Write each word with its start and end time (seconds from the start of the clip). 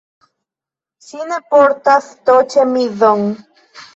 Ŝi 1.07 1.25
ne 1.31 1.37
portas 1.51 2.09
to-ĉemizon 2.31 3.23